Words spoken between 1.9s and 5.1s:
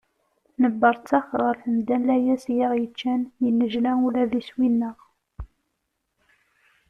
n layas i aɣ-yeččan, yennejla ula d iswi-nneɣ.